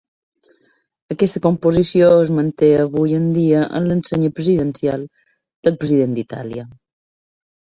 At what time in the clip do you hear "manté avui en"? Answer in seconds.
2.39-3.29